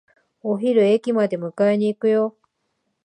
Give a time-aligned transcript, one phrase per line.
[0.41, 2.35] お昼、駅まで迎えに行くよ。